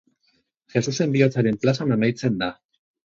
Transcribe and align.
Jesusen 0.75 1.13
Bihotzaren 1.17 1.59
plazan 1.67 1.97
amaitzen 1.97 2.41
da. 2.43 2.49